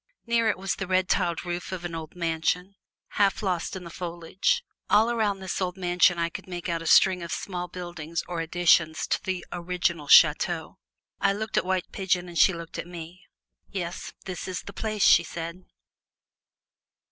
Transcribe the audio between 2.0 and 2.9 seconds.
mansion,